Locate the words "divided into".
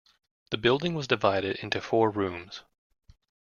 1.05-1.79